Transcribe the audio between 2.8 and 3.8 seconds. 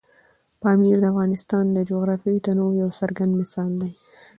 یو څرګند مثال